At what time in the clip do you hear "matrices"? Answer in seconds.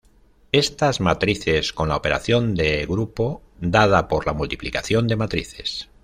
0.99-1.73, 5.15-5.89